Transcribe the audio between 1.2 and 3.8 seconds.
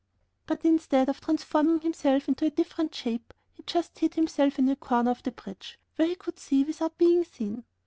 transforming himself into a different shape, he